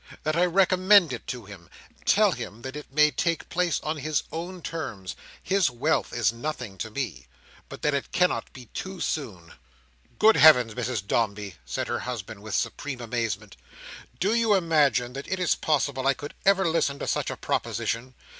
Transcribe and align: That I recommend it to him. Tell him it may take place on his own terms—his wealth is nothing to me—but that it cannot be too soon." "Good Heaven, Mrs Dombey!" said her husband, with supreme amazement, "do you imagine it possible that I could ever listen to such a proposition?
That 0.23 0.35
I 0.35 0.45
recommend 0.47 1.13
it 1.13 1.27
to 1.27 1.45
him. 1.45 1.69
Tell 2.05 2.31
him 2.31 2.63
it 2.65 2.91
may 2.91 3.11
take 3.11 3.49
place 3.49 3.79
on 3.81 3.97
his 3.97 4.23
own 4.31 4.63
terms—his 4.63 5.69
wealth 5.69 6.11
is 6.11 6.33
nothing 6.33 6.75
to 6.79 6.89
me—but 6.89 7.83
that 7.83 7.93
it 7.93 8.11
cannot 8.11 8.51
be 8.51 8.65
too 8.73 8.99
soon." 8.99 9.53
"Good 10.17 10.37
Heaven, 10.37 10.71
Mrs 10.73 11.05
Dombey!" 11.05 11.53
said 11.65 11.87
her 11.87 11.99
husband, 11.99 12.41
with 12.41 12.55
supreme 12.55 12.99
amazement, 12.99 13.57
"do 14.19 14.33
you 14.33 14.55
imagine 14.55 15.15
it 15.15 15.57
possible 15.61 16.01
that 16.01 16.09
I 16.09 16.13
could 16.15 16.33
ever 16.47 16.67
listen 16.67 16.97
to 16.97 17.05
such 17.05 17.29
a 17.29 17.37
proposition? 17.37 18.15